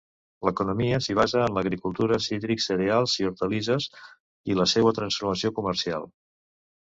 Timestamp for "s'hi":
1.07-1.15